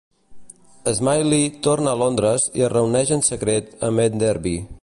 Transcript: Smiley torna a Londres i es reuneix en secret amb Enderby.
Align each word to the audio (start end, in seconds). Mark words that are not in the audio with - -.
Smiley 0.95 1.43
torna 1.67 1.93
a 1.93 1.99
Londres 2.05 2.49
i 2.61 2.67
es 2.69 2.75
reuneix 2.77 3.15
en 3.19 3.25
secret 3.31 3.73
amb 3.91 4.09
Enderby. 4.09 4.61